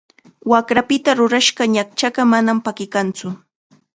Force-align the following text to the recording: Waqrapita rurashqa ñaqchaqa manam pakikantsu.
Waqrapita 0.51 1.11
rurashqa 1.19 1.63
ñaqchaqa 1.75 2.21
manam 2.31 2.57
pakikantsu. 2.65 3.27